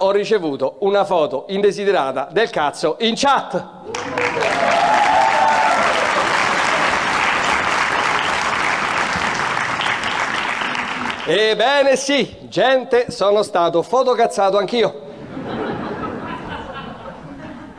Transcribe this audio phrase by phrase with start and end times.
[0.00, 3.64] ho ricevuto una foto indesiderata del cazzo in chat.
[11.28, 15.05] Ebbene sì, gente, sono stato fotocazzato anch'io.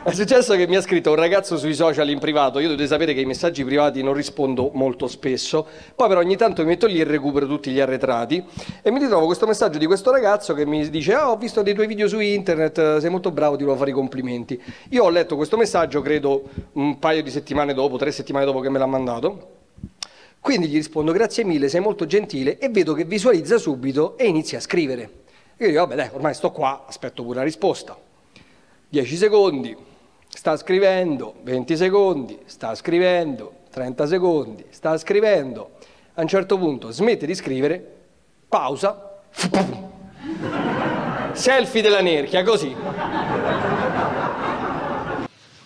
[0.08, 3.12] È successo che mi ha scritto un ragazzo sui social in privato, io dovete sapere
[3.12, 6.98] che ai messaggi privati non rispondo molto spesso, poi però ogni tanto mi metto lì
[6.98, 8.42] e recupero tutti gli arretrati
[8.80, 11.74] e mi ritrovo questo messaggio di questo ragazzo che mi dice ah, ho visto dei
[11.74, 14.58] tuoi video su internet, sei molto bravo, ti volevo fare i complimenti.
[14.88, 18.70] Io ho letto questo messaggio credo un paio di settimane dopo, tre settimane dopo che
[18.70, 19.56] me l'ha mandato
[20.40, 24.56] quindi gli rispondo grazie mille, sei molto gentile e vedo che visualizza subito e inizia
[24.56, 25.10] a scrivere.
[25.58, 27.94] Io dico vabbè dai, ormai sto qua, aspetto pure la risposta.
[28.90, 29.76] 10 secondi,
[30.28, 35.70] sta scrivendo, 20 secondi, sta scrivendo, 30 secondi, sta scrivendo.
[36.14, 37.96] A un certo punto smette di scrivere,
[38.48, 39.20] pausa,
[41.32, 42.74] selfie della nerchia, così.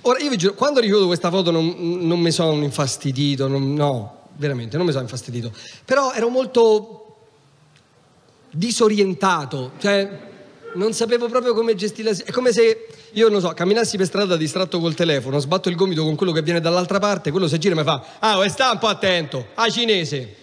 [0.04, 4.26] Ora io vi giuro, quando ricevuto questa foto non, non mi sono infastidito, non, no,
[4.36, 5.52] veramente, non mi sono infastidito.
[5.84, 6.98] Però ero molto
[8.50, 10.30] disorientato, cioè
[10.74, 12.16] non sapevo proprio come gestire la...
[12.24, 16.02] È come se io, non so, camminassi per strada distratto col telefono, sbatto il gomito
[16.04, 18.78] con quello che viene dall'altra parte, quello si gira e mi fa, ah, sta un
[18.78, 20.36] po' attento, a cinese.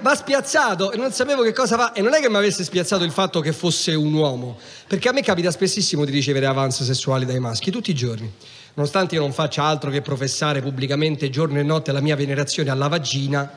[0.00, 1.92] Va spiazzato e non sapevo che cosa fa.
[1.92, 5.12] E non è che mi avesse spiazzato il fatto che fosse un uomo, perché a
[5.12, 8.32] me capita spessissimo di ricevere avanzi sessuali dai maschi, tutti i giorni.
[8.74, 12.88] Nonostante io non faccia altro che professare pubblicamente giorno e notte la mia venerazione alla
[12.88, 13.50] vagina,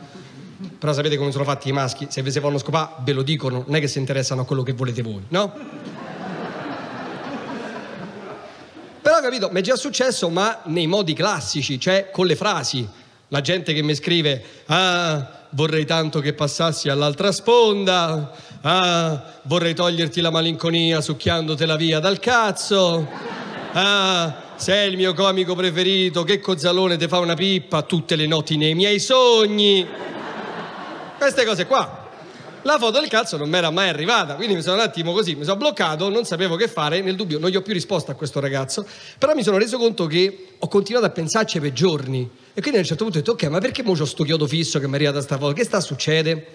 [0.80, 2.08] però sapete come sono fatti i maschi?
[2.10, 4.64] Se vi si fanno scopare, ve lo dicono, non è che si interessano a quello
[4.64, 5.54] che volete voi, no?
[9.02, 12.88] Però capito, mi è già successo, ma nei modi classici, cioè con le frasi.
[13.28, 20.22] La gente che mi scrive, ah, vorrei tanto che passassi all'altra sponda, ah, vorrei toglierti
[20.22, 23.06] la malinconia succhiandotela via dal cazzo,
[23.74, 28.56] ah, sei il mio comico preferito, che cozzalone ti fa una pippa tutte le notti
[28.56, 29.88] nei miei sogni.
[31.20, 32.08] Queste cose qua.
[32.62, 35.36] La foto del cazzo non mi era mai arrivata, quindi mi sono un attimo così,
[35.36, 38.14] mi sono bloccato, non sapevo che fare, nel dubbio non gli ho più risposto a
[38.14, 38.86] questo ragazzo,
[39.18, 42.22] però mi sono reso conto che ho continuato a pensarci per giorni
[42.54, 44.48] e quindi a un certo punto ho detto ok, ma perché mo c'ho sto chiodo
[44.48, 45.52] fisso che mi è arrivata sta foto?
[45.52, 46.48] Che sta succede?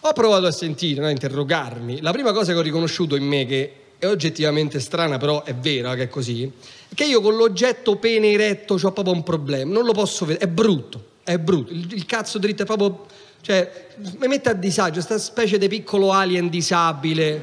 [0.00, 2.00] Ho provato a sentire, a interrogarmi.
[2.00, 5.94] La prima cosa che ho riconosciuto in me, che è oggettivamente strana, però è vera
[5.94, 6.50] che è così,
[6.92, 10.48] che io con l'oggetto pene eretto ho proprio un problema, non lo posso vedere, è
[10.48, 13.06] brutto, è brutto, il, il cazzo dritto è proprio
[13.42, 13.88] cioè,
[14.18, 17.42] mi mette a disagio questa specie di piccolo alien disabile.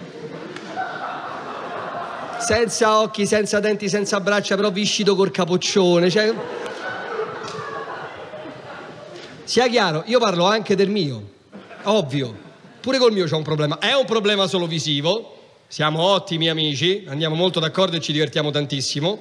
[2.40, 6.10] Senza occhi, senza denti, senza braccia, però viscido col capoccione.
[6.10, 6.34] Cioè...
[9.44, 11.22] Sia chiaro, io parlo anche del mio,
[11.84, 12.48] ovvio.
[12.80, 13.78] Pure col mio c'è un problema.
[13.80, 15.36] È un problema solo visivo.
[15.68, 19.20] Siamo ottimi amici, andiamo molto d'accordo e ci divertiamo tantissimo.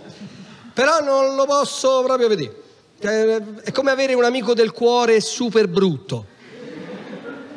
[0.73, 2.63] Però non lo posso proprio vedere.
[3.01, 6.37] Cioè, è come avere un amico del cuore super brutto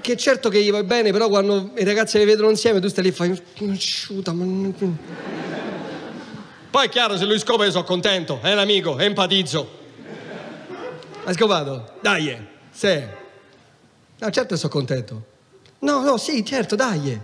[0.02, 3.04] che certo che gli va bene, però quando i ragazzi le vedono insieme tu stai
[3.04, 4.72] lì e fai asciuta, ma...
[6.70, 9.80] Poi è chiaro, se lui scopre sono contento, è un amico, empatizzo.
[11.24, 11.94] Hai scopato?
[12.02, 13.04] Dai, sì.
[14.20, 15.24] No, certo sono contento.
[15.80, 17.20] No, no, sì, certo, dai.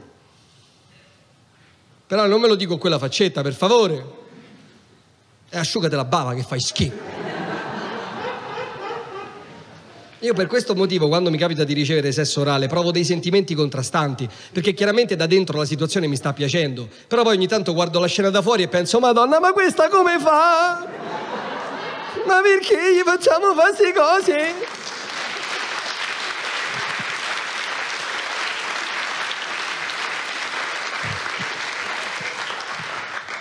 [2.07, 4.05] Però non me lo dico con quella faccetta, per favore.
[5.49, 7.16] E asciugate la bava che fai schifo.
[10.21, 14.27] Io per questo motivo, quando mi capita di ricevere sesso orale, provo dei sentimenti contrastanti,
[14.51, 18.07] perché chiaramente da dentro la situazione mi sta piacendo, però poi ogni tanto guardo la
[18.07, 20.87] scena da fuori e penso, Madonna, ma questa come fa?
[22.25, 24.53] Ma perché gli facciamo fare queste cose?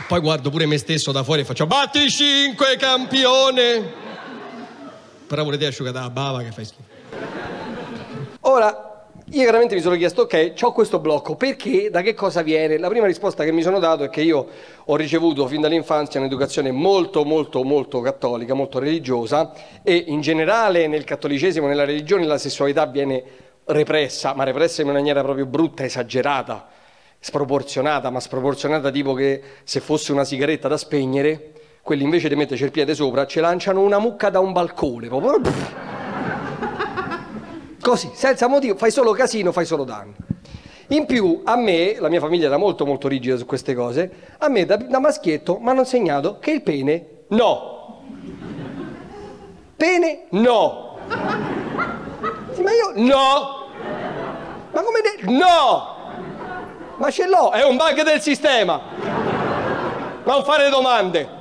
[0.06, 4.05] Poi guardo pure me stesso da fuori e faccio, batti 5 campione!
[5.26, 6.94] Però volete asciugare la bava che fai schifo.
[8.40, 8.86] Ora,
[9.30, 12.78] io veramente mi sono chiesto, ok, ho questo blocco, perché, da che cosa viene?
[12.78, 14.46] La prima risposta che mi sono dato è che io
[14.84, 19.52] ho ricevuto fin dall'infanzia un'educazione molto, molto, molto cattolica, molto religiosa
[19.82, 23.24] e in generale nel cattolicesimo, nella religione, la sessualità viene
[23.64, 26.68] repressa, ma repressa in maniera proprio brutta, esagerata,
[27.18, 31.50] sproporzionata, ma sproporzionata tipo che se fosse una sigaretta da spegnere
[31.86, 35.06] quelli invece di metterci il piede sopra ci lanciano una mucca da un balcone.
[35.06, 35.40] Proprio.
[37.80, 40.14] Così, senza motivo, fai solo casino, fai solo danno.
[40.88, 44.48] In più, a me, la mia famiglia era molto molto rigida su queste cose, a
[44.48, 48.02] me da, da maschietto mi hanno insegnato che il pene no.
[49.76, 50.98] Pene no.
[52.50, 53.68] Sì, ma io no.
[55.22, 55.94] No!
[56.96, 58.80] Ma ce l'ho, è un bug del sistema.
[60.24, 61.35] Non fare domande.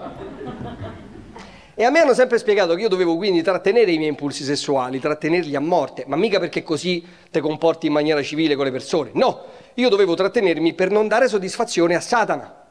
[1.77, 4.99] E a me hanno sempre spiegato che io dovevo quindi trattenere i miei impulsi sessuali,
[4.99, 9.09] trattenerli a morte, ma mica perché così ti comporti in maniera civile con le persone.
[9.13, 9.43] No,
[9.73, 12.63] io dovevo trattenermi per non dare soddisfazione a Satana.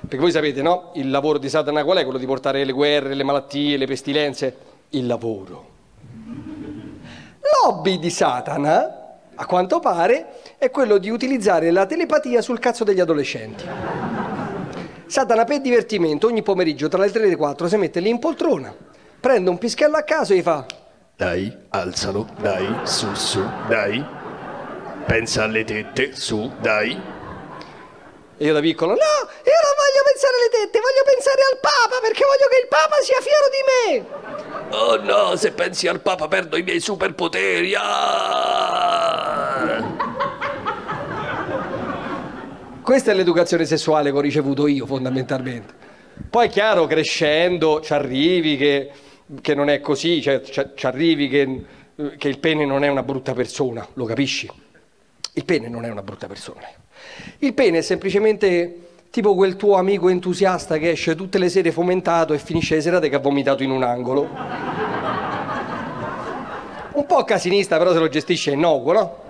[0.00, 0.90] Perché voi sapete, no?
[0.94, 2.02] Il lavoro di Satana qual è?
[2.02, 4.56] Quello di portare le guerre, le malattie, le pestilenze.
[4.90, 5.70] Il lavoro.
[7.62, 9.02] L'hobby di Satana
[9.36, 10.26] a quanto pare,
[10.58, 13.64] è quello di utilizzare la telepatia sul cazzo degli adolescenti.
[15.14, 18.18] Satana per divertimento ogni pomeriggio tra le 3 e le 4 si mette lì in
[18.18, 18.74] poltrona,
[19.20, 20.66] prende un pischello a caso e gli fa
[21.14, 24.04] Dai, alzalo, dai, su, su, dai.
[25.06, 27.00] Pensa alle tette, su, dai.
[28.38, 32.00] E io da piccolo, no, io non voglio pensare alle tette, voglio pensare al Papa
[32.00, 34.74] perché voglio che il Papa sia fiero di me.
[34.76, 37.72] Oh no, se pensi al Papa perdo i miei superpoteri.
[37.76, 39.23] Ah!
[42.84, 45.72] Questa è l'educazione sessuale che ho ricevuto io fondamentalmente.
[46.28, 48.90] Poi è chiaro, crescendo, ci arrivi che,
[49.40, 51.64] che non è così, cioè, ci arrivi che,
[52.18, 54.50] che il pene non è una brutta persona, lo capisci?
[55.32, 56.60] Il pene non è una brutta persona.
[57.38, 62.34] Il pene è semplicemente tipo quel tuo amico entusiasta che esce tutte le sere fomentato
[62.34, 64.28] e finisce le serate che ha vomitato in un angolo.
[66.92, 69.23] Un po' casinista, però se lo gestisce innocuo, no?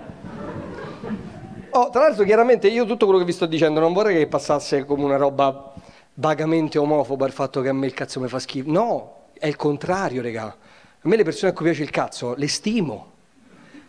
[1.77, 4.85] Oh, tra l'altro, chiaramente io tutto quello che vi sto dicendo non vorrei che passasse
[4.85, 5.73] come una roba
[6.13, 8.71] vagamente omofoba il fatto che a me il cazzo mi fa schifo.
[8.71, 10.45] No, è il contrario, regà.
[10.45, 10.55] A
[11.01, 13.11] me le persone a cui piace il cazzo le stimo,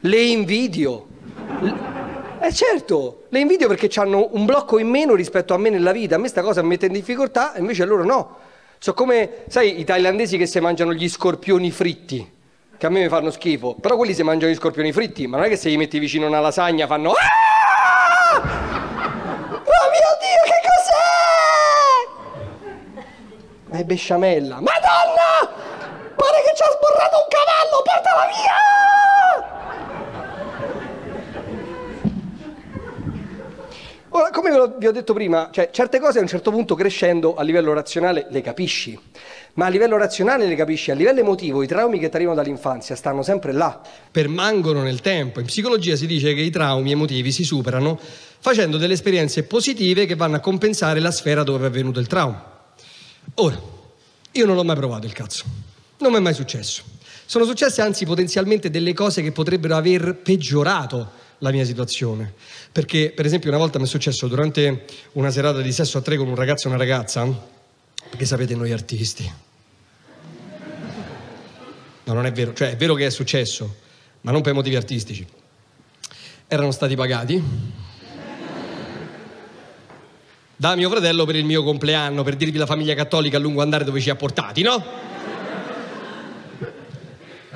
[0.01, 1.07] le invidio.
[2.41, 6.17] Eh certo, le invidio perché hanno un blocco in meno rispetto a me nella vita.
[6.17, 8.39] A me sta cosa mi mette in difficoltà invece a loro no.
[8.79, 12.33] So come, sai, i thailandesi che si mangiano gli scorpioni fritti,
[12.77, 15.47] che a me mi fanno schifo, però quelli si mangiano gli scorpioni fritti, ma non
[15.47, 17.13] è che se gli metti vicino una lasagna fanno...
[17.13, 17.45] Ah!
[18.37, 21.09] Oh mio Dio, che cos'è?
[23.66, 24.57] Ma è besciamella.
[24.57, 25.65] Madonna!
[26.15, 28.77] Pare che ci ha sborrato un cavallo, portala via!
[34.17, 37.43] Ora, come vi ho detto prima, cioè, certe cose a un certo punto crescendo a
[37.43, 38.99] livello razionale le capisci,
[39.55, 42.97] ma a livello razionale le capisci, a livello emotivo i traumi che ti arrivano dall'infanzia
[42.97, 43.79] stanno sempre là.
[44.11, 45.41] Permangono nel tempo.
[45.41, 47.99] In psicologia si dice che i traumi emotivi si superano
[48.39, 52.56] facendo delle esperienze positive che vanno a compensare la sfera dove è avvenuto il trauma.
[53.35, 53.61] Ora,
[54.33, 55.45] io non l'ho mai provato il cazzo,
[55.99, 56.83] non mi è mai successo.
[57.27, 62.33] Sono successe anzi potenzialmente delle cose che potrebbero aver peggiorato la mia situazione.
[62.71, 66.17] Perché, per esempio, una volta mi è successo durante una serata di sesso a tre
[66.17, 67.27] con un ragazzo e una ragazza,
[68.09, 69.33] perché sapete noi artisti.
[72.05, 73.77] No, non è vero, cioè è vero che è successo,
[74.21, 75.27] ma non per motivi artistici.
[76.47, 77.43] Erano stati pagati
[80.57, 83.85] da mio fratello per il mio compleanno, per dirvi la famiglia cattolica a lungo andare
[83.85, 84.83] dove ci ha portati, no?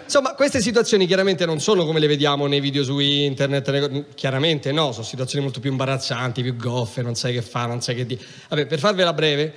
[0.04, 4.90] Insomma, queste situazioni chiaramente non sono come le vediamo nei video su internet, chiaramente no,
[4.90, 8.20] sono situazioni molto più imbarazzanti, più goffe, non sai che fa, non sai che dire.
[8.48, 9.54] Vabbè, per farvela breve,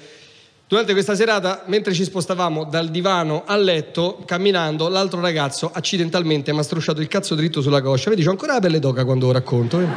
[0.68, 6.60] durante questa serata, mentre ci spostavamo dal divano al letto, camminando, l'altro ragazzo accidentalmente mi
[6.60, 8.12] ha strusciato il cazzo dritto sulla coscia.
[8.12, 9.80] Vedi, c'ho ancora la pelle d'oca quando lo racconto.
[9.80, 9.88] Eh?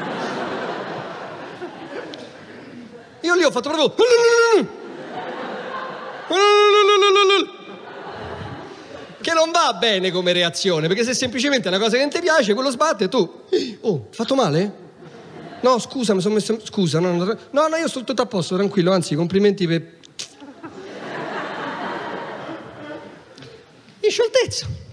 [3.26, 3.94] Io lì ho fatto proprio...
[9.20, 12.20] che non va bene come reazione, perché se semplicemente è una cosa che non ti
[12.20, 13.42] piace, quello sbatte e tu,
[13.80, 14.84] oh, fatto male?
[15.62, 18.92] No, scusa, mi sono messo, scusa, no, no, no, io sto tutto a posto, tranquillo,
[18.92, 19.82] anzi, complimenti per...
[24.00, 24.84] In scioltezza.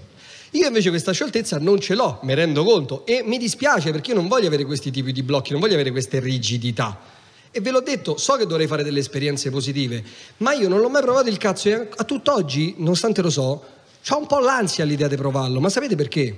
[0.51, 4.17] Io invece questa scioltezza non ce l'ho, mi rendo conto, e mi dispiace perché io
[4.17, 7.21] non voglio avere questi tipi di blocchi, non voglio avere queste rigidità.
[7.55, 10.03] E ve l'ho detto, so che dovrei fare delle esperienze positive,
[10.37, 13.63] ma io non l'ho mai provato il cazzo e a tutt'oggi, nonostante lo so,
[14.09, 16.35] ho un po' l'ansia all'idea di provarlo, ma sapete perché?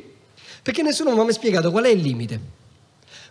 [0.61, 2.64] Perché nessuno mi ha mai spiegato qual è il limite.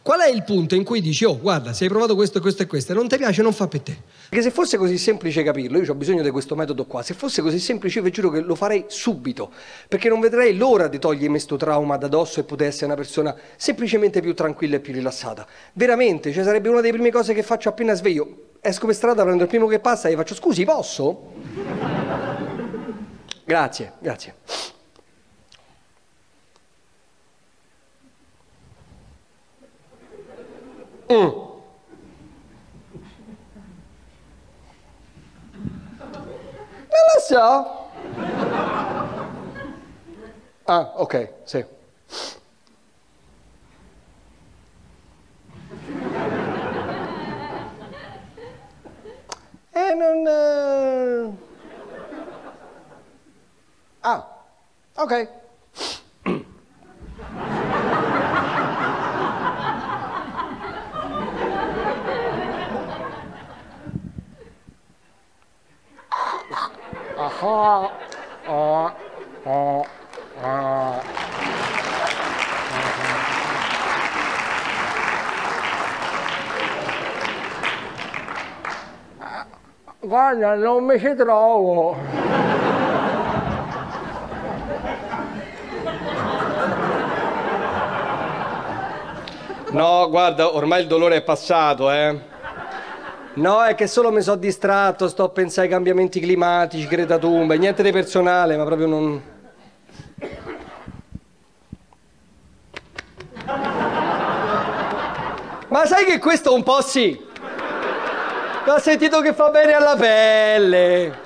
[0.05, 2.67] Qual è il punto in cui dici, oh, guarda, se hai provato questo, questo e
[2.67, 3.97] questo e non ti piace, non fa per te?
[4.29, 7.41] Perché se fosse così semplice capirlo, io ho bisogno di questo metodo qua, se fosse
[7.41, 9.51] così semplice io vi giuro che lo farei subito,
[9.89, 13.35] perché non vedrei l'ora di togliermi questo trauma da dosso e poter essere una persona
[13.57, 15.47] semplicemente più tranquilla e più rilassata.
[15.73, 18.57] Veramente, cioè sarebbe una delle prime cose che faccio appena sveglio.
[18.61, 21.33] Esco per strada, prendo il primo che passa e faccio, scusi, posso?
[23.43, 24.74] Grazie, grazie.
[31.09, 31.17] Mm.
[36.93, 37.89] Non lo so.
[40.67, 41.65] Ah, ok, sì.
[54.97, 55.29] Ok.
[67.75, 67.91] Aha.
[68.47, 68.95] Ah.
[69.47, 69.83] Ah.
[70.41, 71.03] Ah.
[80.01, 81.97] Guarda, non mi ci trovo.
[89.73, 92.34] No, guarda, ormai il dolore è passato, eh.
[93.35, 97.59] No, è che solo mi sono distratto, sto a pensare ai cambiamenti climatici, Greta Thunberg,
[97.59, 99.23] niente di personale, ma proprio non...
[105.69, 107.21] Ma sai che questo un po' sì?
[108.67, 111.24] Ho sentito che fa bene alla pelle.